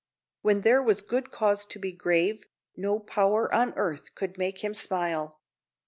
[0.41, 4.73] When there was good cause to be grave, no power on earth could make him
[4.73, 5.39] smile.